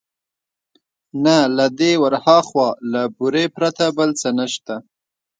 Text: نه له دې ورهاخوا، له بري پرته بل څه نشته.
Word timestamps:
نه 1.23 1.37
له 1.57 1.65
دې 1.79 1.91
ورهاخوا، 2.03 2.69
له 2.91 3.01
بري 3.17 3.45
پرته 3.55 3.85
بل 3.97 4.09
څه 4.21 4.29
نشته. 4.39 4.75